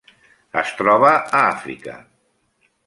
Es 0.61 0.71
troba 0.79 1.11
a 1.19 1.43
Àfrica: 1.51 1.99